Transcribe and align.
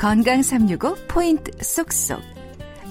건강 0.00 0.40
365 0.40 1.08
포인트 1.08 1.52
쏙쏙. 1.62 2.22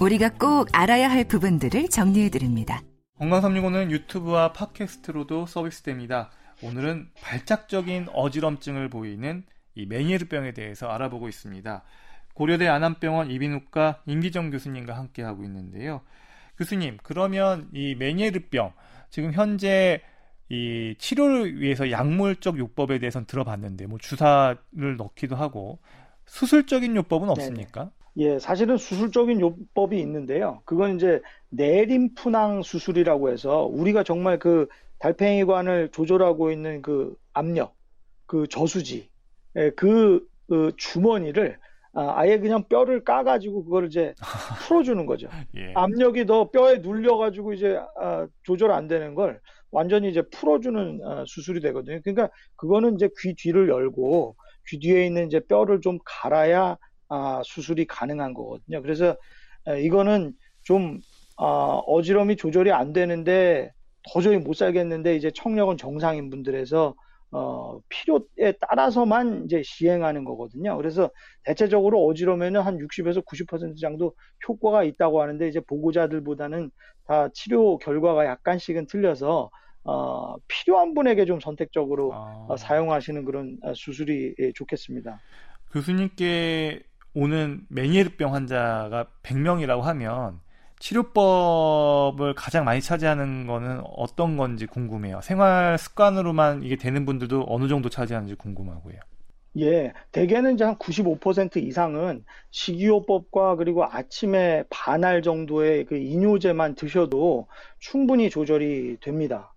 우리가 0.00 0.28
꼭 0.28 0.68
알아야 0.72 1.10
할 1.10 1.24
부분들을 1.24 1.88
정리해 1.88 2.30
드립니다. 2.30 2.82
건강 3.18 3.40
365는 3.40 3.90
유튜브와 3.90 4.52
팟캐스트로도 4.52 5.46
서비스됩니다. 5.46 6.30
오늘은 6.62 7.08
발작적인 7.20 8.10
어지럼증을 8.12 8.90
보이는 8.90 9.42
이 9.74 9.86
메니에르병에 9.86 10.52
대해서 10.52 10.86
알아보고 10.86 11.28
있습니다. 11.28 11.82
고려대 12.34 12.68
안암병원 12.68 13.32
이비인후과 13.32 14.02
임기정 14.06 14.50
교수님과 14.50 14.96
함께 14.96 15.24
하고 15.24 15.42
있는데요. 15.42 16.02
교수님, 16.58 16.98
그러면 17.02 17.68
이 17.72 17.96
메니에르병 17.96 18.72
지금 19.10 19.32
현재 19.32 20.00
이 20.48 20.94
치료를 20.96 21.60
위해서 21.60 21.90
약물적 21.90 22.56
요법에 22.56 23.00
대해서는 23.00 23.26
들어봤는데 23.26 23.86
뭐 23.86 23.98
주사를 23.98 24.96
넣기도 24.96 25.34
하고 25.34 25.80
수술적인 26.30 26.94
요법은 26.94 27.28
없습니까? 27.30 27.90
네네. 28.14 28.34
예, 28.34 28.38
사실은 28.38 28.76
수술적인 28.76 29.40
요법이 29.40 29.98
있는데요. 30.00 30.62
그건 30.64 30.94
이제 30.96 31.20
내림푸낭 31.50 32.62
수술이라고 32.62 33.30
해서 33.30 33.64
우리가 33.66 34.04
정말 34.04 34.38
그 34.38 34.68
달팽이관을 35.00 35.90
조절하고 35.90 36.52
있는 36.52 36.82
그 36.82 37.16
압력, 37.32 37.74
그 38.26 38.46
저수지, 38.48 39.08
예, 39.56 39.70
그, 39.70 40.24
그 40.48 40.72
주머니를 40.76 41.58
아, 41.92 42.12
아예 42.14 42.38
그냥 42.38 42.62
뼈를 42.68 43.02
까가지고 43.02 43.64
그걸 43.64 43.86
이제 43.86 44.14
풀어주는 44.68 45.04
거죠. 45.06 45.28
예. 45.56 45.72
압력이 45.74 46.26
더 46.26 46.50
뼈에 46.50 46.78
눌려가지고 46.78 47.54
이제 47.54 47.80
아, 48.00 48.28
조절 48.44 48.70
안 48.70 48.86
되는 48.86 49.16
걸 49.16 49.40
완전히 49.72 50.08
이제 50.10 50.22
풀어주는 50.30 51.00
아, 51.04 51.24
수술이 51.26 51.60
되거든요. 51.60 52.00
그러니까 52.04 52.30
그거는 52.54 52.94
이제 52.94 53.08
귀 53.18 53.34
뒤를 53.34 53.68
열고 53.68 54.36
귀 54.68 54.78
뒤에 54.78 55.06
있는 55.06 55.26
이제 55.26 55.40
뼈를 55.40 55.80
좀 55.80 55.98
갈아야 56.04 56.76
아, 57.08 57.42
수술이 57.44 57.86
가능한 57.86 58.34
거거든요. 58.34 58.82
그래서 58.82 59.16
아, 59.66 59.74
이거는 59.74 60.32
좀 60.62 61.00
아, 61.36 61.44
어지럼이 61.86 62.36
조절이 62.36 62.72
안 62.72 62.92
되는데 62.92 63.70
도저히 64.12 64.38
못 64.38 64.54
살겠는데 64.54 65.16
이제 65.16 65.30
청력은 65.34 65.76
정상인 65.76 66.30
분들에서 66.30 66.94
어, 67.32 67.78
필요에 67.88 68.52
따라서만 68.68 69.44
이제 69.44 69.62
시행하는 69.64 70.24
거거든요. 70.24 70.76
그래서 70.76 71.10
대체적으로 71.44 72.04
어지러면은 72.06 72.60
한 72.60 72.78
60에서 72.80 73.20
90% 73.20 73.80
정도 73.80 74.14
효과가 74.48 74.82
있다고 74.84 75.22
하는데 75.22 75.46
이제 75.48 75.60
보고자들보다는 75.60 76.70
다 77.06 77.28
치료 77.32 77.78
결과가 77.78 78.26
약간씩은 78.26 78.86
틀려서 78.88 79.50
어, 79.84 80.36
필요한 80.46 80.94
분에게 80.94 81.24
좀 81.24 81.40
선택적으로 81.40 82.12
아... 82.14 82.46
어, 82.48 82.56
사용하시는 82.56 83.24
그런 83.24 83.58
어, 83.62 83.72
수술이 83.74 84.34
예, 84.38 84.52
좋겠습니다. 84.52 85.20
교수님께 85.72 86.82
오는 87.14 87.64
메니에르병 87.68 88.34
환자가 88.34 89.06
100명이라고 89.22 89.80
하면 89.80 90.40
치료법을 90.80 92.34
가장 92.34 92.64
많이 92.64 92.80
차지하는 92.80 93.46
거는 93.46 93.82
어떤 93.84 94.36
건지 94.36 94.66
궁금해요. 94.66 95.20
생활 95.22 95.76
습관으로만 95.78 96.62
이게 96.62 96.76
되는 96.76 97.04
분들도 97.04 97.46
어느 97.48 97.68
정도 97.68 97.88
차지하는지 97.88 98.34
궁금하고요. 98.36 98.96
예, 99.58 99.92
대개는 100.12 100.54
이제 100.54 100.64
한 100.64 100.76
95% 100.76 101.56
이상은 101.56 102.24
식이요법과 102.52 103.56
그리고 103.56 103.84
아침에 103.84 104.62
반알 104.70 105.22
정도의 105.22 105.84
그 105.86 105.96
이뇨제만 105.96 106.76
드셔도 106.76 107.48
충분히 107.78 108.30
조절이 108.30 108.98
됩니다. 109.00 109.52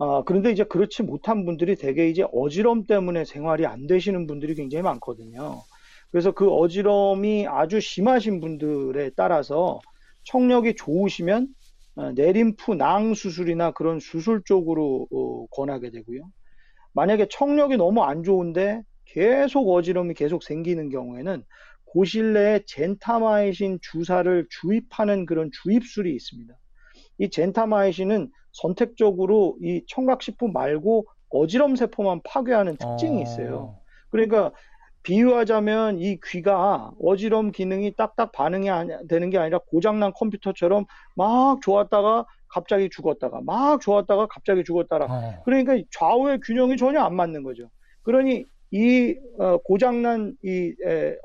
아, 0.00 0.22
그런데 0.24 0.50
이제 0.50 0.64
그렇지 0.64 1.02
못한 1.02 1.44
분들이 1.44 1.76
대개 1.76 2.08
이제 2.08 2.24
어지럼 2.32 2.86
때문에 2.86 3.26
생활이 3.26 3.66
안 3.66 3.86
되시는 3.86 4.26
분들이 4.26 4.54
굉장히 4.54 4.82
많거든요. 4.82 5.60
그래서 6.10 6.32
그 6.32 6.50
어지럼이 6.50 7.46
아주 7.46 7.80
심하신 7.80 8.40
분들에 8.40 9.10
따라서 9.14 9.78
청력이 10.24 10.74
좋으시면 10.76 11.48
어, 11.96 12.12
내림프 12.12 12.72
낭 12.72 13.12
수술이나 13.12 13.72
그런 13.72 14.00
수술 14.00 14.42
쪽으로 14.42 15.06
어, 15.12 15.46
권하게 15.48 15.90
되고요. 15.90 16.22
만약에 16.94 17.28
청력이 17.30 17.76
너무 17.76 18.02
안 18.02 18.22
좋은데 18.22 18.82
계속 19.04 19.68
어지럼이 19.68 20.14
계속 20.14 20.42
생기는 20.42 20.88
경우에는 20.88 21.44
고실 21.84 22.32
내에 22.32 22.60
젠타마이신 22.66 23.80
주사를 23.82 24.46
주입하는 24.48 25.26
그런 25.26 25.50
주입술이 25.62 26.14
있습니다. 26.14 26.54
이 27.20 27.28
젠타마이신은 27.28 28.30
선택적으로 28.52 29.56
이 29.62 29.84
청각식품 29.86 30.52
말고 30.52 31.06
어지럼 31.28 31.76
세포만 31.76 32.22
파괴하는 32.24 32.76
특징이 32.76 33.22
있어요. 33.22 33.76
그러니까 34.08 34.50
비유하자면 35.02 35.98
이 35.98 36.18
귀가 36.24 36.90
어지럼 37.02 37.52
기능이 37.52 37.94
딱딱 37.94 38.32
반응이 38.32 38.68
되는 39.08 39.30
게 39.30 39.38
아니라 39.38 39.60
고장난 39.70 40.12
컴퓨터처럼 40.14 40.86
막 41.14 41.60
좋았다가 41.62 42.26
갑자기 42.48 42.88
죽었다가 42.90 43.40
막 43.44 43.80
좋았다가 43.80 44.26
갑자기 44.26 44.64
죽었다가 44.64 45.04
어. 45.04 45.42
그러니까 45.44 45.76
좌우의 45.92 46.40
균형이 46.40 46.76
전혀 46.78 47.00
안 47.00 47.14
맞는 47.14 47.42
거죠. 47.42 47.70
그러니 48.02 48.46
이 48.72 49.14
어, 49.38 49.58
고장난 49.58 50.34
이 50.42 50.74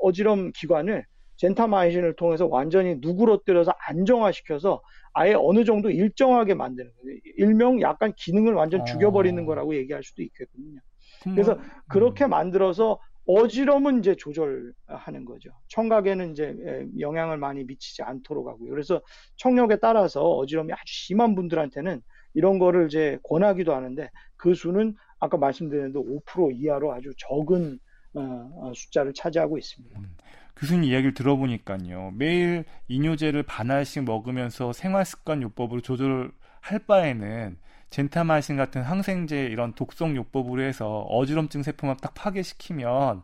어지럼 0.02 0.52
기관을 0.54 1.06
젠타마이신을 1.38 2.16
통해서 2.16 2.48
완전히 2.48 2.98
누그러뜨려서 3.00 3.74
안정화시켜서 3.88 4.82
아예 5.14 5.34
어느 5.34 5.64
정도 5.64 5.90
일정하게 5.90 6.54
만드는 6.56 6.92
거예요. 7.02 7.20
일명 7.38 7.82
약간 7.82 8.14
기능을 8.16 8.54
완전 8.54 8.86
죽여버리는 8.86 9.42
어. 9.42 9.46
거라고 9.46 9.76
얘기할 9.76 10.04
수도 10.04 10.24
있겠군요. 10.24 10.80
그래서 11.24 11.58
그렇게 11.88 12.28
만들어서 12.28 13.00
어지럼은 13.28 14.00
이제 14.00 14.16
조절하는 14.16 15.26
거죠. 15.26 15.50
청각에는 15.70 16.32
이제 16.32 16.88
영향을 17.00 17.38
많이 17.38 17.64
미치지 17.64 18.04
않도록 18.04 18.48
하고요. 18.48 18.70
그래서 18.70 19.02
청력에 19.38 19.78
따라서 19.78 20.22
어지럼이 20.22 20.72
아주 20.74 20.84
심한 20.86 21.34
분들한테는 21.34 22.02
이런 22.36 22.60
거를 22.60 22.86
이제 22.88 23.18
권하기도 23.24 23.74
하는데 23.74 24.10
그 24.36 24.54
수는 24.54 24.96
아까 25.20 25.38
말씀드린 25.38 25.92
대로 25.92 26.04
5% 26.04 26.52
이하로 26.56 26.94
아주 26.94 27.12
적은 27.18 27.80
어, 28.14 28.22
어, 28.62 28.72
숫자를 28.76 29.14
차지하고 29.14 29.58
있습니다. 29.58 30.00
음, 30.00 30.16
교수님 30.58 30.86
이야기를 30.86 31.14
들어보니까요. 31.14 32.12
매일 32.16 32.66
이뇨제를 32.88 33.44
반알씩 33.44 34.04
먹으면서 34.04 34.74
생활습관 34.74 35.42
요법으로 35.42 35.82
조절할 35.82 36.80
바에는 36.88 37.58
젠타마신 37.90 38.58
같은 38.58 38.82
항생제 38.82 39.46
이런 39.46 39.74
독성 39.74 40.16
요법으로 40.16 40.62
해서 40.62 41.02
어지럼증 41.02 41.64
세포만 41.64 41.98
딱 42.02 42.14
파괴시키면 42.14 43.24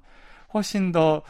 훨씬 0.53 0.91
더 0.91 1.23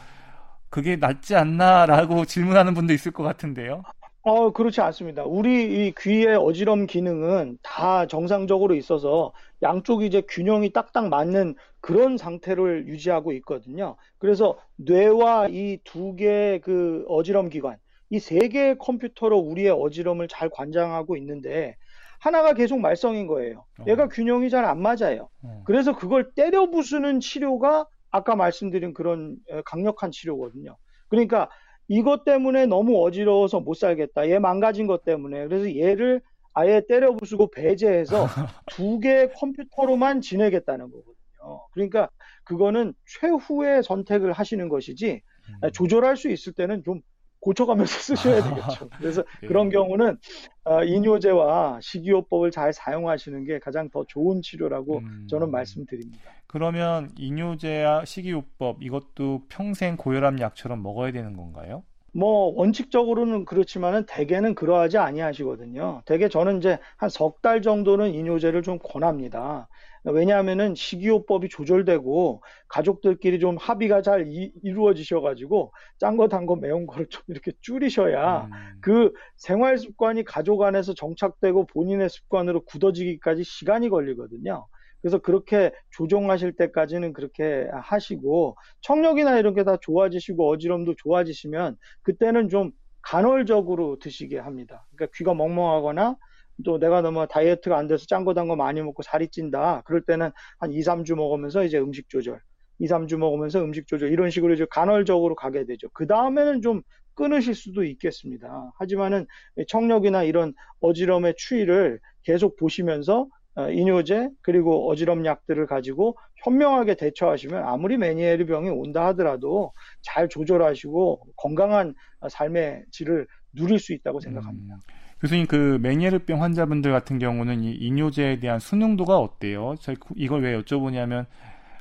그게 0.70 0.96
낫지 0.96 1.36
않나라고 1.36 2.24
질문하는 2.26 2.74
분도 2.74 2.92
있을 2.92 3.12
것 3.12 3.22
같은데요. 3.22 3.82
어, 4.24 4.52
그렇지 4.52 4.80
않습니다. 4.80 5.24
우리 5.24 5.86
이 5.88 5.94
귀의 5.98 6.36
어지럼 6.36 6.86
기능은 6.86 7.58
다 7.62 8.06
정상적으로 8.06 8.74
있어서 8.76 9.32
양쪽이 9.62 10.06
이제 10.06 10.20
균형이 10.28 10.72
딱딱 10.72 11.08
맞는 11.08 11.56
그런 11.80 12.16
상태를 12.16 12.86
유지하고 12.86 13.32
있거든요. 13.32 13.96
그래서 14.18 14.58
뇌와 14.76 15.48
이 15.50 15.78
두 15.84 16.14
개의 16.14 16.60
그 16.60 17.04
어지럼 17.08 17.48
기관, 17.48 17.76
이 18.10 18.18
세 18.20 18.46
개의 18.48 18.78
컴퓨터로 18.78 19.36
우리의 19.38 19.70
어지럼을 19.70 20.28
잘 20.28 20.48
관장하고 20.50 21.16
있는데 21.16 21.74
하나가 22.20 22.52
계속 22.54 22.78
말썽인 22.78 23.26
거예요. 23.26 23.64
어. 23.80 23.84
얘가 23.88 24.06
균형이 24.08 24.50
잘 24.50 24.64
안 24.64 24.80
맞아요. 24.80 25.30
어. 25.42 25.62
그래서 25.64 25.96
그걸 25.96 26.32
때려 26.34 26.70
부수는 26.70 27.18
치료가 27.18 27.86
아까 28.12 28.36
말씀드린 28.36 28.94
그런 28.94 29.36
강력한 29.64 30.12
치료거든요. 30.12 30.76
그러니까 31.08 31.48
이것 31.88 32.24
때문에 32.24 32.66
너무 32.66 33.02
어지러워서 33.04 33.60
못 33.60 33.74
살겠다. 33.74 34.28
얘 34.28 34.38
망가진 34.38 34.86
것 34.86 35.04
때문에. 35.04 35.46
그래서 35.46 35.76
얘를 35.76 36.20
아예 36.54 36.82
때려 36.86 37.14
부수고 37.16 37.50
배제해서 37.50 38.26
두 38.66 39.00
개의 39.00 39.32
컴퓨터로만 39.32 40.20
지내겠다는 40.20 40.90
거거든요. 40.90 41.66
그러니까 41.72 42.08
그거는 42.44 42.94
최후의 43.06 43.82
선택을 43.82 44.32
하시는 44.32 44.68
것이지 44.68 45.22
음. 45.64 45.70
조절할 45.72 46.16
수 46.16 46.30
있을 46.30 46.52
때는 46.52 46.82
좀 46.84 47.00
고쳐가면서 47.42 47.98
쓰셔야 48.14 48.42
되겠죠. 48.42 48.88
그래서 48.98 49.22
네. 49.40 49.46
그런 49.48 49.68
경우는 49.68 50.16
어, 50.64 50.84
이뇨제와 50.84 51.80
식이요법을 51.82 52.52
잘 52.52 52.72
사용하시는 52.72 53.44
게 53.44 53.58
가장 53.58 53.90
더 53.90 54.04
좋은 54.06 54.40
치료라고 54.42 54.98
음... 54.98 55.26
저는 55.28 55.50
말씀드립니다. 55.50 56.30
그러면 56.46 57.10
이뇨제와 57.18 58.04
식이요법 58.04 58.82
이것도 58.82 59.42
평생 59.48 59.96
고혈압 59.96 60.40
약처럼 60.40 60.82
먹어야 60.82 61.10
되는 61.10 61.36
건가요? 61.36 61.82
뭐 62.14 62.52
원칙적으로는 62.56 63.44
그렇지만은 63.46 64.04
대개는 64.06 64.54
그러하지 64.54 64.98
아니하시거든요. 64.98 66.02
대개 66.06 66.28
저는 66.28 66.58
이제 66.58 66.78
한 66.98 67.08
석 67.08 67.40
달 67.42 67.62
정도는 67.62 68.12
이뇨제를 68.14 68.62
좀 68.62 68.78
권합니다. 68.78 69.68
왜냐하면은 70.04 70.74
식이요법이 70.74 71.48
조절되고 71.48 72.42
가족들끼리 72.68 73.38
좀 73.40 73.56
합의가 73.56 74.02
잘 74.02 74.26
이, 74.28 74.52
루어지셔가지고 74.62 75.72
짠 75.98 76.16
거 76.16 76.28
단거 76.28 76.56
매운 76.56 76.86
거를 76.86 77.06
좀 77.08 77.22
이렇게 77.28 77.52
줄이셔야 77.60 78.44
음. 78.46 78.50
그 78.80 79.12
생활 79.36 79.78
습관이 79.78 80.24
가족 80.24 80.62
안에서 80.62 80.92
정착되고 80.94 81.66
본인의 81.66 82.10
습관으로 82.10 82.64
굳어지기까지 82.64 83.44
시간이 83.44 83.88
걸리거든요. 83.90 84.66
그래서 85.02 85.18
그렇게 85.18 85.72
조정하실 85.90 86.56
때까지는 86.56 87.12
그렇게 87.12 87.68
하시고 87.72 88.56
청력이나 88.82 89.38
이런 89.38 89.54
게 89.54 89.64
다 89.64 89.76
좋아지시고 89.80 90.48
어지럼도 90.50 90.94
좋아지시면 90.96 91.76
그때는 92.02 92.48
좀 92.48 92.72
간헐적으로 93.02 93.98
드시게 93.98 94.38
합니다. 94.38 94.86
그러니까 94.96 95.12
귀가 95.16 95.34
멍멍하거나 95.34 96.16
또 96.64 96.78
내가 96.78 97.00
너무 97.02 97.26
다이어트가 97.28 97.76
안 97.76 97.86
돼서 97.88 98.06
짠 98.06 98.24
거 98.24 98.34
단 98.34 98.46
거 98.48 98.56
많이 98.56 98.80
먹고 98.82 99.02
살이 99.02 99.28
찐다. 99.28 99.82
그럴 99.86 100.02
때는 100.02 100.30
한 100.58 100.72
2, 100.72 100.82
3주 100.82 101.14
먹으면서 101.16 101.64
이제 101.64 101.78
음식 101.78 102.08
조절. 102.08 102.40
2, 102.78 102.86
3주 102.86 103.16
먹으면서 103.18 103.60
음식 103.62 103.86
조절. 103.86 104.12
이런 104.12 104.30
식으로 104.30 104.54
이제 104.54 104.66
간헐적으로 104.70 105.34
가게 105.34 105.64
되죠. 105.64 105.88
그 105.92 106.06
다음에는 106.06 106.62
좀 106.62 106.82
끊으실 107.14 107.54
수도 107.54 107.84
있겠습니다. 107.84 108.72
하지만은 108.78 109.26
청력이나 109.68 110.22
이런 110.24 110.54
어지럼의 110.80 111.34
추이를 111.36 112.00
계속 112.24 112.56
보시면서 112.56 113.22
어, 113.22 113.28
이뇨제 113.72 114.28
그리고 114.40 114.90
어지럼 114.90 115.26
약들을 115.26 115.66
가지고 115.66 116.16
현명하게 116.44 116.94
대처하시면 116.94 117.66
아무리 117.66 117.96
메니에르 117.98 118.46
병이 118.46 118.70
온다 118.70 119.06
하더라도 119.08 119.72
잘 120.02 120.28
조절하시고 120.28 121.20
건강한 121.36 121.94
삶의 122.28 122.84
질을 122.90 123.26
누릴 123.52 123.78
수 123.78 123.92
있다고 123.92 124.20
생각합니다. 124.20 124.74
음, 124.74 124.80
교수님 125.20 125.46
그 125.46 125.78
메니에르병 125.82 126.42
환자분들 126.42 126.90
같은 126.90 127.18
경우는 127.18 127.62
이 127.62 127.72
이뇨제에 127.72 128.40
대한 128.40 128.58
순응도가 128.58 129.18
어때요? 129.18 129.74
저희 129.80 129.96
이걸 130.16 130.42
왜 130.42 130.58
여쭤보냐면 130.58 131.26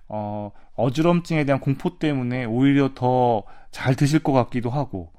어, 0.10 0.52
어지럼증에 0.76 1.46
대한 1.46 1.62
공포 1.62 1.98
때문에 1.98 2.46
오히려 2.46 2.94
더 2.94 3.44
잘 3.72 3.96
드실 3.96 4.20
것 4.20 4.34
같기도 4.34 4.70
하고 4.70 5.12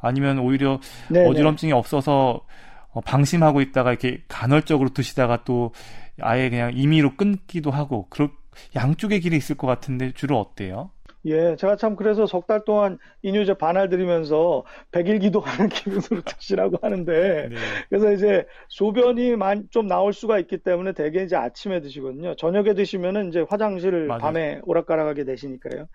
아니면 0.00 0.38
오히려 0.38 0.80
네네. 1.08 1.28
어지럼증이 1.28 1.72
없어서 1.72 2.44
어, 2.92 3.00
방심하고 3.00 3.60
있다가 3.60 3.90
이렇게 3.90 4.22
간헐적으로 4.28 4.90
드시다가 4.90 5.44
또 5.44 5.72
아예 6.20 6.50
그냥 6.50 6.72
임의로 6.76 7.16
끊기도 7.16 7.70
하고 7.70 8.08
그런 8.10 8.30
양쪽의 8.74 9.20
길이 9.20 9.36
있을 9.36 9.56
것 9.56 9.66
같은데 9.66 10.12
주로 10.14 10.38
어때요? 10.40 10.90
예, 11.26 11.54
제가 11.56 11.76
참 11.76 11.96
그래서 11.96 12.26
석 12.26 12.46
달 12.46 12.64
동안 12.64 12.98
이뉴제 13.22 13.52
반알 13.54 13.90
들이면서 13.90 14.64
백일 14.90 15.18
기도하는 15.18 15.68
기분으로 15.68 16.22
드시라고 16.22 16.78
하는데 16.82 17.50
네. 17.50 17.84
그래서 17.90 18.12
이제 18.12 18.46
소변이 18.68 19.34
좀 19.70 19.86
나올 19.86 20.12
수가 20.14 20.38
있기 20.38 20.58
때문에 20.58 20.92
대개 20.94 21.22
이제 21.22 21.36
아침에 21.36 21.80
드시거든요. 21.82 22.34
저녁에 22.36 22.72
드시면은 22.74 23.28
이제 23.28 23.44
화장실 23.48 24.06
맞아요. 24.06 24.18
밤에 24.18 24.60
오락가락하게 24.64 25.24
되시니까요. 25.24 25.86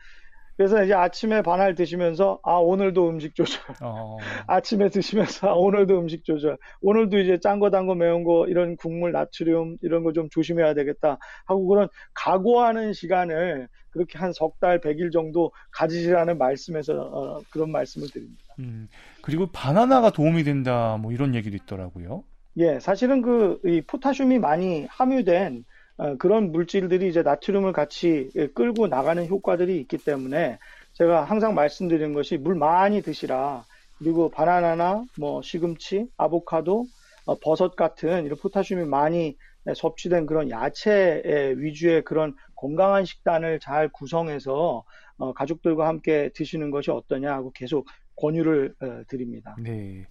그래서 0.57 0.83
이제 0.83 0.93
아침에 0.93 1.41
반알 1.41 1.75
드시면서 1.75 2.39
아 2.43 2.53
오늘도 2.55 3.09
음식 3.09 3.35
조절. 3.35 3.61
어. 3.81 4.17
아침에 4.47 4.89
드시면서 4.89 5.49
아, 5.49 5.53
오늘도 5.53 5.99
음식 5.99 6.23
조절. 6.23 6.57
오늘도 6.81 7.19
이제 7.19 7.39
짠 7.39 7.59
거, 7.59 7.69
단 7.69 7.87
거, 7.87 7.95
매운 7.95 8.23
거 8.23 8.45
이런 8.47 8.77
국물, 8.77 9.11
나트륨 9.11 9.77
이런 9.81 10.03
거 10.03 10.13
좀 10.13 10.29
조심해야 10.29 10.73
되겠다 10.75 11.17
하고 11.45 11.67
그런 11.67 11.89
각오하는 12.13 12.93
시간을 12.93 13.67
그렇게 13.89 14.17
한 14.17 14.31
석 14.33 14.59
달, 14.59 14.79
백일 14.79 15.11
정도 15.11 15.51
가지시라는 15.71 16.37
말씀에서 16.37 16.93
어, 16.93 17.41
그런 17.51 17.71
말씀을 17.71 18.07
드립니다. 18.09 18.43
음, 18.59 18.87
그리고 19.21 19.47
바나나가 19.47 20.09
도움이 20.11 20.43
된다 20.43 20.97
뭐 21.01 21.11
이런 21.11 21.35
얘기도 21.35 21.55
있더라고요. 21.57 22.23
예, 22.57 22.79
사실은 22.79 23.21
그 23.21 23.59
이 23.65 23.81
포타슘이 23.81 24.39
많이 24.39 24.85
함유된 24.89 25.57
어, 25.57 25.74
그런 26.19 26.51
물질들이 26.51 27.07
이제 27.07 27.21
나트륨을 27.21 27.71
같이 27.71 28.29
끌고 28.53 28.87
나가는 28.87 29.25
효과들이 29.25 29.79
있기 29.81 29.97
때문에 29.97 30.59
제가 30.93 31.23
항상 31.23 31.55
말씀드리는 31.55 32.13
것이 32.13 32.37
물 32.37 32.55
많이 32.55 33.01
드시라. 33.01 33.65
그리고 33.97 34.29
바나나나 34.29 35.05
뭐 35.17 35.41
시금치, 35.41 36.07
아보카도, 36.17 36.85
어, 37.25 37.39
버섯 37.39 37.75
같은 37.75 38.25
이런 38.25 38.37
포타슘이 38.37 38.85
많이 38.85 39.37
섭취된 39.73 40.25
그런 40.25 40.49
야채 40.49 41.23
위주의 41.57 42.03
그런 42.03 42.35
건강한 42.55 43.05
식단을 43.05 43.59
잘 43.59 43.89
구성해서 43.89 44.83
어, 45.17 45.33
가족들과 45.33 45.87
함께 45.87 46.29
드시는 46.35 46.71
것이 46.71 46.91
어떠냐 46.91 47.33
하고 47.33 47.51
계속 47.51 47.87
권유를 48.17 48.75
드립니다. 49.07 49.55
네. 49.61 50.05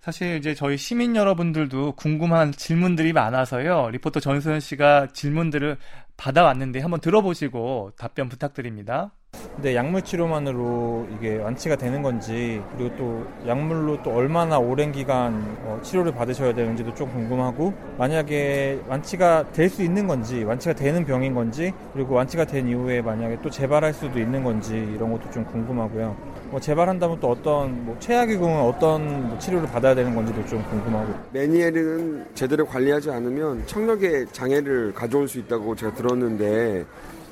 사실 0.00 0.36
이제 0.36 0.54
저희 0.54 0.76
시민 0.76 1.16
여러분들도 1.16 1.92
궁금한 1.92 2.52
질문들이 2.52 3.12
많아서요. 3.12 3.90
리포터 3.90 4.20
전소연 4.20 4.60
씨가 4.60 5.08
질문들을 5.12 5.76
받아왔는데 6.16 6.80
한번 6.80 7.00
들어보시고 7.00 7.92
답변 7.98 8.28
부탁드립니다. 8.28 9.12
근데 9.56 9.74
약물 9.74 10.02
치료만으로 10.02 11.08
이게 11.16 11.38
완치가 11.38 11.76
되는 11.76 12.02
건지 12.02 12.62
그리고 12.76 12.96
또 12.96 13.26
약물로 13.48 14.02
또 14.02 14.12
얼마나 14.14 14.58
오랜 14.58 14.92
기간 14.92 15.34
어, 15.64 15.78
치료를 15.82 16.12
받으셔야 16.12 16.54
되는지도 16.54 16.94
좀 16.94 17.10
궁금하고 17.10 17.72
만약에 17.98 18.80
완치가 18.88 19.44
될 19.52 19.68
수 19.68 19.82
있는 19.82 20.06
건지 20.06 20.44
완치가 20.44 20.74
되는 20.74 21.04
병인 21.04 21.34
건지 21.34 21.72
그리고 21.92 22.14
완치가 22.14 22.44
된 22.44 22.66
이후에 22.68 23.02
만약에 23.02 23.38
또 23.42 23.50
재발할 23.50 23.92
수도 23.92 24.18
있는 24.18 24.42
건지 24.42 24.74
이런 24.94 25.12
것도 25.12 25.30
좀 25.30 25.44
궁금하고요. 25.44 26.16
뭐 26.50 26.58
재발한다면 26.58 27.20
또 27.20 27.28
어떤 27.30 27.84
뭐 27.84 27.94
최악의 28.00 28.38
경우는 28.38 28.62
어떤 28.62 29.28
뭐 29.28 29.38
치료를 29.38 29.68
받아야 29.68 29.94
되는 29.94 30.14
건지도 30.14 30.44
좀 30.46 30.62
궁금하고. 30.70 31.12
메니엘은 31.32 32.28
제대로 32.34 32.64
관리하지 32.64 33.10
않으면 33.10 33.66
청력에 33.66 34.24
장애를 34.32 34.94
가져올 34.94 35.28
수 35.28 35.38
있다고 35.38 35.74
제가 35.76 35.92
들었는데 35.94 36.86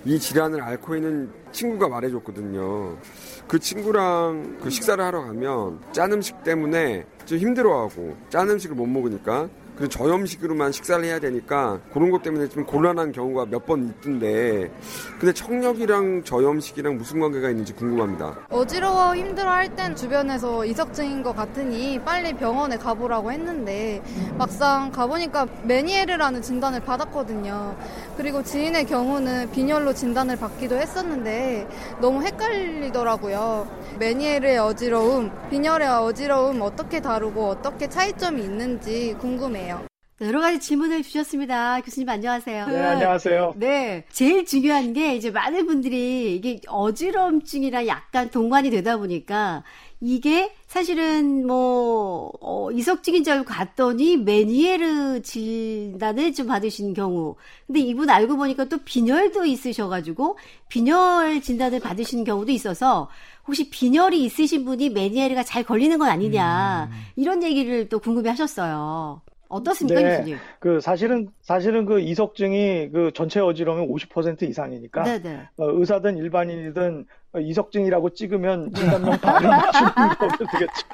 이 0.07 0.21
질환을 0.21 0.63
앓고 0.63 0.95
있는 0.95 1.29
친구가 1.51 1.89
말해줬거든요. 1.89 2.97
그 3.49 3.59
친구랑 3.59 4.59
그 4.63 4.71
식사를 4.71 5.05
하러 5.05 5.23
가면 5.23 5.81
짠 5.91 6.13
음식 6.13 6.45
때문에 6.45 7.05
좀 7.25 7.39
힘들어하고 7.39 8.17
짠 8.29 8.49
음식을 8.49 8.77
못 8.77 8.87
먹으니까 8.87 9.49
그 9.77 9.89
저염식으로만 9.89 10.73
식사를 10.73 11.05
해야 11.05 11.19
되니까 11.19 11.79
그런 11.93 12.11
것 12.11 12.23
때문에 12.23 12.49
좀 12.49 12.65
곤란한 12.65 13.13
경우가 13.13 13.47
몇 13.47 13.67
번 13.67 13.89
있던데 13.89 14.71
근데 15.19 15.33
청력이랑 15.35 16.23
저염식이랑 16.23 16.97
무슨 16.99 17.19
관계가 17.19 17.51
있는지 17.51 17.73
궁금합니다. 17.73 18.37
어지러워 18.49 19.17
힘들어 19.17 19.51
할 19.51 19.75
땐 19.75 19.97
주변에서 19.97 20.65
이석증인 20.65 21.23
것 21.25 21.35
같으니 21.35 21.99
빨리 22.05 22.33
병원에 22.33 22.77
가보라고 22.79 23.33
했는데 23.33 24.01
막상 24.39 24.91
가보니까 24.93 25.47
메니에르라는 25.65 26.41
진단을 26.43 26.81
받았거든요. 26.81 27.77
그리고 28.17 28.43
지인의 28.45 28.87
경우는 28.87 29.51
빈혈로 29.51 29.93
진단을 29.95 30.37
받기도 30.37 30.77
했었는데 30.77 31.67
너무 32.01 32.23
헷갈리더라고요. 32.23 33.67
메니에르의 33.99 34.59
어지러움, 34.59 35.31
빈혈의 35.51 35.89
어지러움 35.89 36.63
어떻게 36.63 37.01
다루고 37.01 37.49
어떻게 37.49 37.89
차이점이 37.89 38.43
있는지 38.43 39.17
궁금해요. 39.21 39.66
여러 40.23 40.41
가지 40.41 40.59
질문을 40.61 41.03
주셨습니다. 41.03 41.83
교수님 41.83 42.09
안녕하세요. 42.09 42.67
네, 42.69 42.83
안녕하세요. 42.83 43.53
네. 43.57 44.05
제일 44.11 44.47
중요한 44.47 44.95
게 44.95 45.15
이제 45.15 45.31
많은 45.31 45.67
분들이 45.67 46.35
이게 46.35 46.59
어지럼증이랑 46.67 47.87
약간 47.87 48.31
동반이 48.31 48.71
되다 48.71 48.97
보니까 48.97 49.63
이게 50.01 50.55
사실은 50.69 51.47
뭐 51.47 52.33
어, 52.41 52.71
이석증인 52.73 53.25
줄 53.25 53.35
알고 53.35 53.45
갔더니 53.45 54.17
메니에르 54.17 55.21
진단을 55.21 56.33
좀 56.33 56.47
받으신 56.47 56.95
경우 56.95 57.37
근데 57.67 57.81
이분 57.81 58.09
알고 58.09 58.39
보니까 58.39 58.65
또 58.65 58.79
빈혈도 58.79 59.45
있으셔가지고 59.45 60.39
빈혈 60.71 61.43
진단을 61.43 61.81
받으신 61.81 62.25
경우도 62.25 62.53
있어서 62.53 63.11
혹시 63.47 63.69
빈혈이 63.69 64.25
있으신 64.25 64.65
분이 64.65 64.91
메니에르가 64.91 65.43
잘 65.43 65.63
걸리는 65.63 65.99
건 65.99 66.09
아니냐 66.09 66.89
음. 66.91 66.97
이런 67.17 67.43
얘기를 67.43 67.91
또 67.91 67.99
궁금해하셨어요. 67.99 69.21
어떻습니까, 69.49 70.01
네, 70.01 70.17
교수님? 70.17 70.37
그 70.59 70.81
사실은 70.81 71.29
사실은 71.41 71.85
그 71.87 72.01
이석증이 72.01 72.91
그 72.93 73.11
전체 73.15 73.41
어지러움의 73.41 73.89
50% 73.89 74.43
이상이니까 74.43 75.05
네네. 75.05 75.49
어, 75.57 75.71
의사든 75.71 76.17
일반인이든 76.17 77.07
이석증이라고 77.39 78.11
찍으면 78.11 78.73
진단명 78.75 79.19
바로 79.19 79.49
맞추는 79.49 79.91
거 80.19 80.29
되겠죠. 80.53 80.87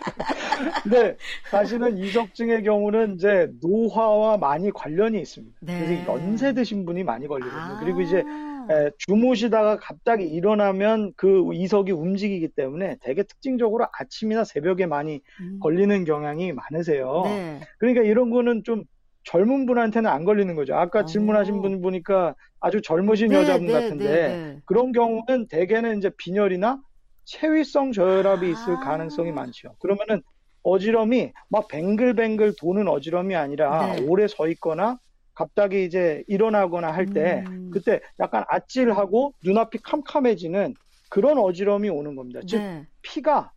근데 0.82 1.16
사실은 1.50 1.96
이석증의 1.98 2.64
경우는 2.64 3.14
이제 3.14 3.50
노화와 3.60 4.38
많이 4.38 4.70
관련이 4.70 5.20
있습니다. 5.20 5.56
네. 5.60 5.78
그래서 5.78 6.06
연세 6.06 6.52
드신 6.52 6.84
분이 6.84 7.04
많이 7.04 7.26
걸리거든요. 7.26 7.60
아~ 7.60 7.80
그리고 7.80 8.00
이제 8.00 8.22
에, 8.70 8.90
주무시다가 8.98 9.78
갑자기 9.78 10.24
일어나면 10.24 11.12
그 11.16 11.50
이석이 11.52 11.92
움직이기 11.92 12.48
때문에 12.48 12.96
되게 13.00 13.22
특징적으로 13.22 13.86
아침이나 13.98 14.44
새벽에 14.44 14.86
많이 14.86 15.20
음. 15.40 15.58
걸리는 15.60 16.04
경향이 16.04 16.52
많으세요. 16.52 17.22
네. 17.24 17.60
그러니까 17.78 18.02
이런 18.02 18.30
거는 18.30 18.62
좀 18.64 18.84
젊은 19.24 19.66
분한테는 19.66 20.10
안 20.10 20.24
걸리는 20.24 20.54
거죠. 20.54 20.74
아까 20.74 21.00
어. 21.00 21.04
질문하신 21.04 21.62
분 21.62 21.80
보니까 21.80 22.34
아주 22.60 22.80
젊으신 22.82 23.28
네, 23.28 23.36
여자분 23.36 23.66
네, 23.66 23.72
같은데 23.72 24.04
네, 24.04 24.28
네. 24.28 24.58
그런 24.64 24.92
경우는 24.92 25.48
대개는 25.48 25.98
이제 25.98 26.10
빈혈이나 26.16 26.80
체위성 27.24 27.92
저혈압이 27.92 28.50
있을 28.50 28.74
아. 28.74 28.80
가능성이 28.80 29.32
많죠. 29.32 29.76
그러면은 29.78 30.22
어지럼이 30.64 31.32
막 31.48 31.68
뱅글뱅글 31.68 32.54
도는 32.58 32.88
어지럼이 32.88 33.34
아니라 33.34 33.94
네. 33.94 34.06
오래 34.06 34.28
서 34.28 34.48
있거나 34.48 34.98
갑자기 35.42 35.84
이제 35.84 36.22
일어나거나 36.28 36.92
할때 36.92 37.42
음. 37.48 37.70
그때 37.72 38.00
약간 38.20 38.44
아찔하고 38.48 39.34
눈앞이 39.44 39.78
캄캄해지는 39.82 40.74
그런 41.08 41.38
어지럼이 41.38 41.88
오는 41.88 42.14
겁니다. 42.14 42.40
즉 42.46 42.58
네. 42.58 42.86
피가 43.02 43.50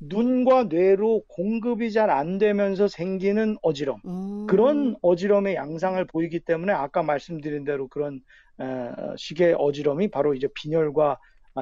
눈과 0.00 0.64
뇌로 0.64 1.22
공급이 1.28 1.92
잘 1.92 2.10
안 2.10 2.36
되면서 2.38 2.88
생기는 2.88 3.56
어지럼 3.62 4.00
음. 4.04 4.46
그런 4.46 4.96
어지럼의 5.00 5.54
양상을 5.54 6.02
보이기 6.06 6.40
때문에 6.40 6.72
아까 6.72 7.02
말씀드린 7.02 7.64
대로 7.64 7.88
그런 7.88 8.20
식의 9.16 9.54
어지럼이 9.58 10.08
바로 10.08 10.34
이제 10.34 10.46
빈혈과 10.54 11.12
아, 11.12 11.16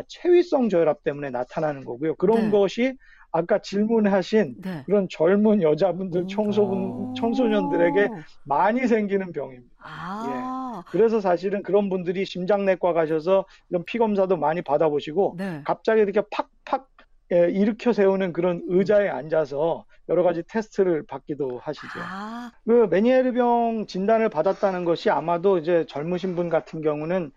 체위성 0.08 0.68
저혈압 0.68 1.02
때문에 1.02 1.30
나타나는 1.30 1.84
거고요. 1.84 2.14
그런 2.16 2.44
네. 2.44 2.50
것이 2.50 2.94
아까 3.30 3.58
질문하신 3.60 4.56
네. 4.62 4.82
그런 4.86 5.06
젊은 5.10 5.62
여자분들, 5.62 6.26
청소분, 6.28 7.14
청소년들에게 7.14 8.08
많이 8.44 8.86
생기는 8.86 9.32
병입니다. 9.32 9.74
아, 9.80 10.82
그래서 10.90 11.20
사실은 11.20 11.62
그런 11.62 11.90
분들이 11.90 12.24
심장내과 12.24 12.94
가셔서 12.94 13.44
이런 13.68 13.84
피 13.84 13.98
검사도 13.98 14.36
많이 14.36 14.62
받아보시고 14.62 15.36
네. 15.38 15.62
갑자기 15.64 16.00
이렇게 16.00 16.22
팍팍 16.30 16.88
예, 17.30 17.50
일으켜 17.50 17.92
세우는 17.92 18.32
그런 18.32 18.62
의자에 18.68 19.08
앉아서 19.10 19.84
여러 20.08 20.22
가지 20.22 20.42
테스트를 20.48 21.04
받기도 21.06 21.58
하시죠. 21.58 21.86
아, 21.96 22.50
그 22.66 22.88
메니에르병 22.90 23.86
진단을 23.86 24.30
받았다는 24.30 24.86
것이 24.86 25.10
아마도 25.10 25.58
이제 25.58 25.84
젊으신 25.88 26.34
분 26.34 26.48
같은 26.48 26.80
경우는 26.80 27.26
어, 27.26 27.30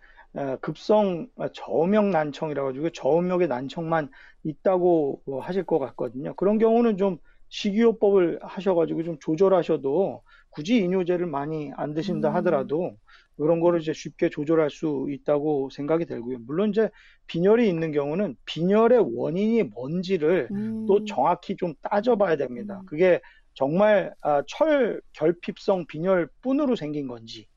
급성 0.60 1.28
저음역 1.52 2.06
난청이라 2.06 2.64
가지고 2.64 2.90
저음역의 2.90 3.48
난청만 3.48 4.10
있다고 4.44 5.22
뭐 5.26 5.40
하실 5.40 5.64
것 5.64 5.78
같거든요. 5.78 6.34
그런 6.34 6.58
경우는 6.58 6.96
좀 6.96 7.18
식이요법을 7.48 8.40
하셔가지고 8.42 9.02
좀 9.02 9.18
조절하셔도 9.20 10.22
굳이 10.48 10.78
이뇨제를 10.78 11.26
많이 11.26 11.70
안 11.76 11.92
드신다 11.92 12.30
음. 12.30 12.34
하더라도 12.36 12.96
그런 13.36 13.60
거를 13.60 13.80
이제 13.80 13.92
쉽게 13.92 14.30
조절할 14.30 14.70
수 14.70 15.06
있다고 15.10 15.68
생각이 15.70 16.06
들고요. 16.06 16.38
물론 16.46 16.70
이제 16.70 16.88
빈혈이 17.26 17.68
있는 17.68 17.92
경우는 17.92 18.36
빈혈의 18.46 19.14
원인이 19.14 19.64
뭔지를 19.64 20.48
음. 20.50 20.86
또 20.86 21.04
정확히 21.04 21.56
좀 21.56 21.74
따져봐야 21.82 22.36
됩니다. 22.36 22.80
음. 22.80 22.86
그게 22.86 23.20
정말 23.54 24.14
아, 24.22 24.42
철 24.46 25.02
결핍성 25.12 25.86
빈혈뿐으로 25.86 26.74
생긴 26.74 27.06
건지 27.06 27.48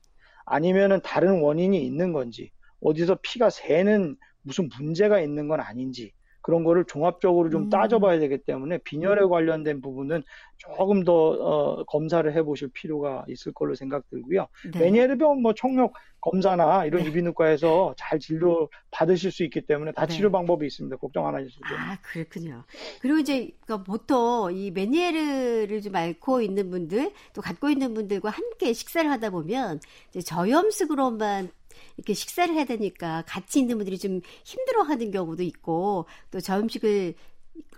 아니면은 0.44 1.00
다른 1.02 1.40
원인이 1.40 1.84
있는 1.84 2.12
건지 2.12 2.50
어디서 2.80 3.18
피가 3.22 3.50
새는 3.50 4.16
무슨 4.42 4.68
문제가 4.78 5.20
있는 5.20 5.48
건 5.48 5.60
아닌지 5.60 6.12
그런 6.46 6.62
거를 6.62 6.84
종합적으로 6.84 7.50
좀 7.50 7.62
음. 7.62 7.70
따져봐야 7.70 8.20
되기 8.20 8.38
때문에 8.38 8.78
빈혈에 8.84 9.24
관련된 9.24 9.80
부분은 9.80 10.22
조금 10.58 11.02
더 11.02 11.12
어, 11.12 11.84
검사를 11.86 12.32
해보실 12.32 12.68
필요가 12.72 13.24
있을 13.26 13.52
걸로 13.52 13.74
생각 13.74 14.08
들고요. 14.10 14.46
네. 14.72 14.78
메니에르병 14.78 15.42
뭐 15.42 15.54
청력 15.54 15.94
검사나 16.20 16.84
이런 16.84 17.02
네. 17.02 17.08
이비인후과에서 17.08 17.96
잘 17.98 18.20
진료 18.20 18.68
받으실 18.92 19.32
수 19.32 19.42
있기 19.42 19.62
때문에 19.62 19.90
다 19.90 20.06
네. 20.06 20.14
치료 20.14 20.30
방법이 20.30 20.64
있습니다. 20.64 20.96
걱정 20.98 21.26
안 21.26 21.34
하셔도 21.34 21.50
돼요. 21.68 21.78
아, 21.80 21.98
그렇군요. 22.00 22.62
그리고 23.00 23.18
이제 23.18 23.50
그러니까 23.64 23.82
보통 23.82 24.52
이 24.54 24.70
메니에르를 24.70 25.82
좀 25.82 25.96
앓고 25.96 26.42
있는 26.42 26.70
분들, 26.70 27.10
또 27.32 27.42
갖고 27.42 27.70
있는 27.70 27.92
분들과 27.92 28.30
함께 28.30 28.72
식사를 28.72 29.10
하다 29.10 29.30
보면 29.30 29.80
이제 30.10 30.20
저염식으로만 30.20 31.50
이렇게 31.96 32.14
식사를 32.14 32.54
해야 32.54 32.64
되니까 32.64 33.22
같이 33.26 33.58
있는 33.60 33.76
분들이 33.78 33.98
좀 33.98 34.20
힘들어하는 34.44 35.10
경우도 35.10 35.42
있고 35.42 36.06
또 36.30 36.40
저염식을 36.40 37.14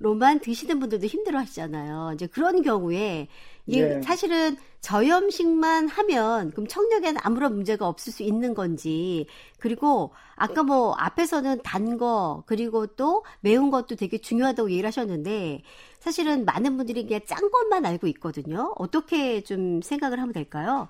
로만 0.01 0.41
드시는 0.41 0.81
분들도 0.81 1.07
힘들어 1.07 1.39
하시잖아요. 1.39 2.13
이제 2.15 2.27
그런 2.27 2.63
경우에 2.63 3.29
네. 3.67 4.03
사실은 4.03 4.57
저염식만 4.81 5.89
하면 5.89 6.51
그럼 6.53 6.67
청력에는 6.67 7.21
아무런 7.23 7.55
문제가 7.55 7.87
없을 7.87 8.13
수 8.13 8.23
있는 8.23 8.55
건지 8.55 9.27
그리고 9.59 10.13
아까 10.37 10.63
뭐 10.63 10.95
앞에서는 10.95 11.63
단 11.63 11.99
거 11.99 12.45
그리고 12.47 12.87
또 12.87 13.25
매운 13.41 13.71
것도 13.71 13.97
되게 13.97 14.19
중요하다고 14.19 14.71
얘기를 14.71 14.87
하셨는데 14.89 15.63
사실은 16.01 16.45
많은 16.45 16.77
분들이 16.77 17.05
그냥 17.07 17.21
짠 17.27 17.51
것만 17.51 17.85
알고 17.87 18.07
있거든요. 18.09 18.75
어떻게 18.79 19.43
좀 19.43 19.81
생각을 19.83 20.21
하면 20.21 20.33
될까요? 20.33 20.89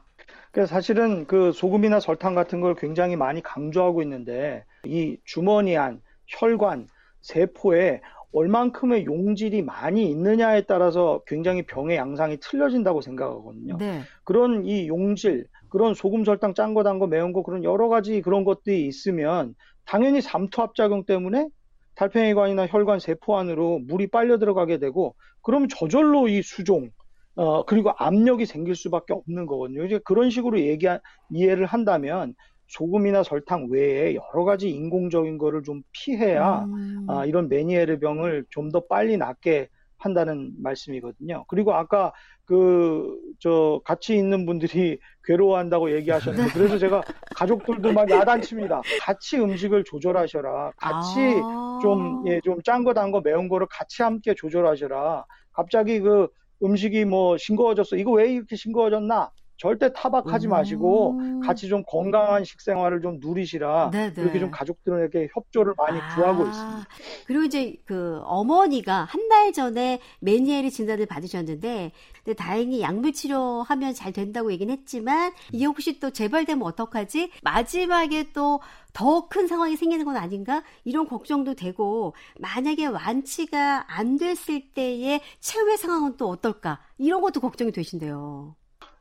사실은 0.67 1.27
그 1.27 1.53
소금이나 1.53 2.01
설탕 2.01 2.35
같은 2.35 2.61
걸 2.61 2.75
굉장히 2.75 3.17
많이 3.17 3.43
강조하고 3.43 4.03
있는데 4.03 4.65
이 4.85 5.19
주머니 5.25 5.77
안, 5.77 6.01
혈관, 6.27 6.89
세포에 7.21 8.01
얼만큼의 8.33 9.07
용질이 9.07 9.63
많이 9.63 10.11
있느냐에 10.11 10.63
따라서 10.63 11.23
굉장히 11.27 11.63
병의 11.63 11.97
양상이 11.97 12.39
틀려진다고 12.39 13.01
생각하거든요. 13.01 13.79
네. 13.79 14.03
그런 14.25 14.67
이 14.67 14.87
용질, 14.89 15.47
그런 15.69 15.95
소금, 15.95 16.25
설탕, 16.25 16.55
짠 16.55 16.75
거, 16.75 16.83
단 16.83 16.99
거, 16.99 17.07
매운 17.07 17.33
거 17.33 17.43
그런 17.43 17.65
여러 17.65 17.89
가지 17.89 18.21
그런 18.21 18.45
것들이 18.45 18.87
있으면 18.87 19.55
당연히 19.85 20.21
삼투압작용 20.21 21.05
때문에 21.05 21.49
달팽이관이나 21.95 22.67
혈관 22.67 23.01
세포 23.01 23.37
안으로 23.39 23.81
물이 23.81 24.09
빨려 24.09 24.39
들어가게 24.39 24.79
되고 24.79 25.15
그러면 25.43 25.69
저절로 25.69 26.29
이 26.29 26.43
수종, 26.43 26.91
어, 27.39 27.65
그리고 27.65 27.93
압력이 27.97 28.47
생길 28.47 28.75
수밖에 28.75 29.13
없는 29.15 29.47
거거든요. 29.47 29.85
이제 29.85 30.01
그런 30.05 30.29
식으로 30.29 30.61
얘기, 30.61 30.89
이해를 31.31 31.67
한다면 31.67 32.35
소금이나 32.67 33.23
설탕 33.23 33.69
외에 33.71 34.17
여러 34.17 34.45
가지 34.45 34.71
인공적인 34.71 35.39
거를 35.39 35.63
좀 35.63 35.83
피해야 35.93 36.65
음. 36.65 37.07
아, 37.09 37.25
이런 37.25 37.49
메니에르 37.49 38.01
병을 38.01 38.47
좀 38.51 38.71
더 38.71 38.81
빨리 38.89 39.17
낫게 39.17 39.69
한다는 39.99 40.53
말씀이거든요. 40.61 41.45
그리고 41.49 41.75
아까 41.75 42.13
그, 42.45 43.15
저, 43.39 43.81
같이 43.85 44.17
있는 44.17 44.45
분들이 44.45 44.99
괴로워한다고 45.25 45.93
얘기하셨는데, 45.95 46.53
그래서 46.53 46.79
제가 46.79 47.03
가족들도 47.37 47.93
막 47.93 48.11
야단칩니다. 48.11 48.83
같이 49.01 49.39
음식을 49.39 49.85
조절하셔라. 49.85 50.73
같이 50.77 51.21
아. 51.43 51.79
좀, 51.83 52.25
예, 52.27 52.41
좀짠 52.43 52.85
거, 52.85 52.95
단 52.95 53.11
거, 53.13 53.21
매운 53.21 53.49
거를 53.49 53.67
같이 53.71 54.03
함께 54.03 54.35
조절하셔라. 54.35 55.25
갑자기 55.53 56.01
그 56.01 56.29
음식이 56.63 57.05
뭐 57.05 57.37
싱거워졌어. 57.39 57.97
이거 57.97 58.13
왜 58.13 58.33
이렇게 58.33 58.57
싱거워졌나? 58.57 59.31
절대 59.59 59.93
타박하지 59.93 60.49
마시고 60.49 61.19
음. 61.19 61.41
같이 61.41 61.69
좀 61.69 61.83
건강한 61.87 62.45
식생활을 62.45 63.03
좀 63.03 63.19
누리시라. 63.21 63.91
네네. 63.91 64.15
이렇게 64.17 64.39
좀 64.39 64.51
가족들에게 64.51 65.29
협조를 65.35 65.75
많이 65.77 65.99
구하고 66.15 66.45
아, 66.45 66.49
있습니다. 66.49 66.87
그리고 67.27 67.45
이제 67.45 67.77
그 67.85 68.21
어머니가 68.25 69.05
한 69.05 69.29
달 69.29 69.53
전에 69.53 70.01
메니에르 70.21 70.71
진단을 70.71 71.05
받으셨는데, 71.05 71.93
근데 72.25 72.35
다행히 72.35 72.81
약물 72.81 73.13
치료하면 73.13 73.93
잘 73.93 74.11
된다고 74.13 74.51
얘기는 74.51 74.73
했지만 74.75 75.33
이게 75.53 75.67
혹시 75.67 76.01
또 76.01 76.11
재발되면 76.11 76.63
어떡하지? 76.67 77.31
마지막에 77.43 78.33
또 78.33 78.61
더 78.95 79.29
큰 79.29 79.47
상황이 79.47 79.77
생기는 79.77 80.05
건 80.07 80.17
아닌가? 80.17 80.63
이런 80.85 81.07
걱정도 81.07 81.55
되고 81.55 82.15
만약에 82.41 82.87
완치가 82.87 83.85
안 83.95 84.17
됐을 84.17 84.73
때의 84.73 85.21
최후의 85.41 85.77
상황은 85.77 86.17
또 86.17 86.29
어떨까? 86.29 86.81
이런 86.97 87.21
것도 87.21 87.41
걱정이 87.41 87.71
되신대요. 87.71 88.57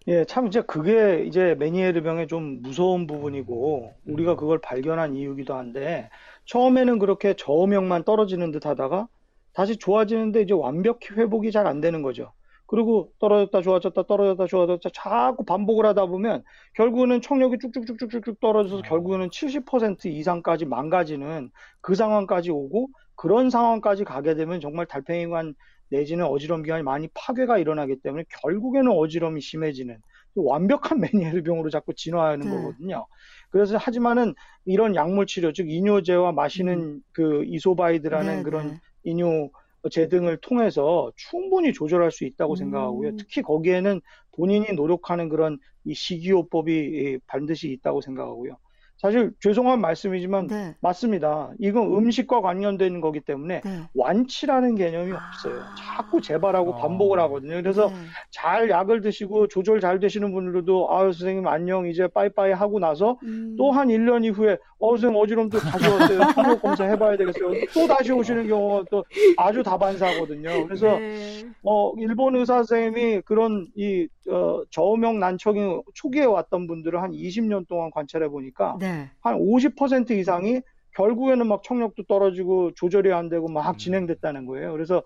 예, 0.08 0.24
참 0.24 0.48
이제 0.48 0.62
그게 0.62 1.26
이제 1.26 1.56
메니에르 1.60 2.02
병의 2.02 2.28
좀 2.28 2.62
무서운 2.62 3.08
부분이고 3.08 3.94
우리가 4.06 4.36
그걸 4.38 4.60
발견한 4.62 5.16
이유기도 5.16 5.54
한데 5.56 6.10
처음에는 6.46 6.98
그렇게 7.00 7.34
저음역만 7.36 8.06
떨어지는 8.06 8.52
듯 8.52 8.66
하다가 8.66 9.08
다시 9.54 9.76
좋아지는데 9.78 10.42
이제 10.44 10.54
완벽히 10.54 11.14
회복이 11.14 11.52
잘 11.52 11.68
안 11.68 11.82
되는 11.82 12.02
거죠. 12.04 12.32
그리고 12.68 13.12
떨어졌다 13.20 13.62
좋아졌다 13.62 14.04
떨어졌다 14.04 14.46
좋아졌다 14.48 14.90
자꾸 14.94 15.44
반복을 15.46 15.86
하다 15.86 16.06
보면 16.08 16.44
결국은 16.76 17.20
청력이 17.22 17.58
쭉쭉쭉쭉쭉 17.60 18.40
떨어져서 18.40 18.82
결국에는 18.84 19.30
70% 19.30 20.06
이상까지 20.06 20.66
망가지는 20.66 21.50
그 21.82 21.96
상황까지 21.96 22.52
오고 22.52 22.90
그런 23.16 23.50
상황까지 23.50 24.04
가게 24.06 24.36
되면 24.36 24.60
정말 24.62 24.86
달팽이관 24.86 25.56
내지는 25.90 26.26
어지럼 26.26 26.64
기관이 26.64 26.84
많이 26.84 27.08
파괴가 27.14 27.58
일어나기 27.58 27.98
때문에 27.98 28.26
결국에는 28.42 28.92
어지럼이 28.92 29.42
심해지는 29.42 29.98
완벽한 30.36 31.00
메니에르병으로 31.42 31.70
자꾸 31.70 31.94
진화하는 31.94 32.50
네. 32.50 32.56
거거든요. 32.56 33.08
그래서 33.50 33.78
하지만은 33.78 34.36
이런 34.66 34.96
약물 34.96 35.26
치료 35.26 35.54
즉 35.54 35.70
이뇨제와 35.70 36.32
마시는 36.32 37.02
그 37.12 37.44
이소바이드라는 37.46 38.38
네, 38.38 38.44
그런 38.44 38.68
네. 38.68 38.80
이뇨제 39.04 40.10
등을 40.10 40.38
통해서 40.38 41.12
충분히 41.16 41.74
조절할 41.74 42.12
수 42.12 42.26
있다고 42.26 42.54
음. 42.54 42.56
생각하고요. 42.56 43.16
특히 43.18 43.42
거기에는 43.42 44.02
본인이 44.36 44.68
노력하는 44.74 45.30
그런 45.30 45.58
이 45.86 45.94
식이요법이 45.94 47.20
반드시 47.26 47.72
있다고 47.72 48.02
생각하고요. 48.02 48.58
사실 48.98 49.32
죄송한 49.42 49.80
말씀이지만 49.80 50.48
네. 50.48 50.76
맞습니다. 50.82 51.52
이건 51.60 51.94
음식과 51.96 52.42
관련된 52.42 53.00
거기 53.00 53.20
때문에 53.20 53.62
네. 53.64 53.82
완치라는 53.94 54.76
개념이 54.76 55.12
아. 55.14 55.20
없어요. 55.30 55.62
자꾸 55.78 56.20
재발하고 56.20 56.78
반복을 56.78 57.20
하거든요. 57.22 57.56
그래서 57.62 57.90
네. 57.90 57.96
잘 58.32 58.70
약을 58.70 59.02
드시고 59.02 59.48
조절 59.50 59.80
잘 59.82 60.00
되시는 60.00 60.34
분들도 60.34 60.92
아유 60.92 61.14
선생님 61.14 61.48
안녕 61.48 61.88
이제 61.88 62.08
빠이빠이 62.08 62.52
하고 62.54 62.80
나서 62.80 63.20
음. 63.24 63.56
또한 63.58 63.90
1년 63.90 64.26
이후에 64.26 64.58
어 64.80 64.90
선생님 64.98 65.20
어지럼 65.20 65.50
또 65.50 65.60
다시 65.60 65.88
왔어요. 65.88 66.20
청력 66.34 66.62
검사 66.64 66.84
해봐야 66.86 67.18
되겠어요. 67.18 67.52
또 67.74 67.88
다시 67.88 68.12
오시는 68.12 68.48
경우가 68.48 68.86
또 68.90 69.06
아주 69.38 69.62
다반사거든요. 69.62 70.66
그래서 70.66 70.98
네. 70.98 71.46
어 71.64 71.94
일본 72.00 72.36
의사 72.36 72.56
선생님이 72.64 73.22
그런 73.26 73.68
이 73.76 74.08
어, 74.30 74.64
저음역 74.72 75.18
난청이 75.18 75.82
초기에 75.94 76.26
왔던 76.26 76.68
분들을 76.68 77.02
한 77.02 77.12
20년 77.12 77.68
동안 77.68 77.92
관찰해 77.92 78.28
보니까 78.30 78.78
네. 78.80 79.10
한50% 79.24 80.12
이상이 80.12 80.62
결국에는 80.96 81.46
막 81.46 81.62
청력도 81.62 82.04
떨어지고 82.08 82.72
조절이 82.74 83.14
안 83.14 83.30
되고 83.30 83.48
막 83.48 83.70
음. 83.70 83.78
진행됐다는 83.78 84.48
거예요. 84.48 84.72
그래서 84.72 85.04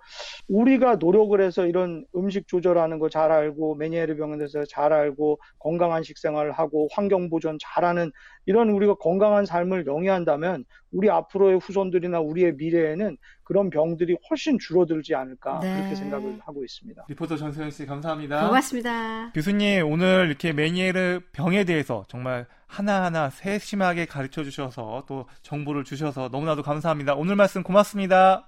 우리가 0.48 0.96
노력을 0.96 1.40
해서 1.42 1.68
이런 1.68 2.06
음식 2.16 2.48
조절하는 2.48 2.98
거 2.98 3.10
잘 3.10 3.30
알고 3.30 3.76
메니에르 3.76 4.16
병에 4.16 4.38
대해서 4.38 4.64
잘 4.66 4.94
알고 4.94 5.40
건강한 5.60 6.02
식생활을 6.02 6.54
하고 6.54 6.88
환경 6.94 7.30
보존 7.30 7.58
잘하는 7.62 8.12
이런 8.46 8.70
우리가 8.70 8.96
건강한 8.96 9.46
삶을 9.46 9.86
영위한다면 9.86 10.64
우리 10.92 11.10
앞으로의 11.10 11.60
후손들이나 11.60 12.20
우리의 12.20 12.56
미래에는 12.56 13.18
그런 13.44 13.70
병들이 13.70 14.18
훨씬 14.30 14.60
줄어들지 14.60 15.16
않을까 15.16 15.60
네. 15.60 15.76
그렇게 15.78 15.96
생각을 15.96 16.40
하고 16.42 16.64
있습니다. 16.64 17.06
리포터 17.10 17.38
전소연 17.38 17.72
씨 17.72 17.86
감사합니다. 17.86 18.48
고맙습니다. 18.48 19.32
교수님 19.34 19.90
오늘 19.90 20.28
이렇게 20.28 20.54
메니에르 20.54 21.22
병에 21.32 21.64
대해서 21.64 22.04
정말 22.08 22.46
하나하나 22.68 23.30
세심하게 23.30 24.06
가르쳐 24.06 24.44
주셔서 24.44 25.04
또 25.08 25.26
정보를 25.42 25.84
주셔서 25.84 26.30
너무나도 26.32 26.64
감사합니다. 26.64 27.16
오늘 27.16 27.36
말씀 27.36 27.64
고맙습니다. 27.64 28.48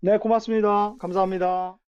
네, 0.00 0.18
고맙습니다. 0.18 0.94
감사합니다. 0.98 1.76